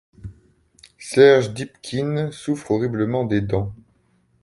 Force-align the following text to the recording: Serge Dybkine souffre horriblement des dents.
Serge 0.97 1.53
Dybkine 1.53 2.31
souffre 2.31 2.71
horriblement 2.71 3.23
des 3.23 3.41
dents. 3.41 3.71